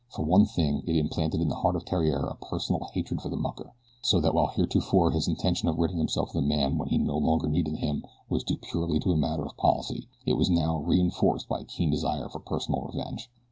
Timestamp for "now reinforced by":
10.49-11.59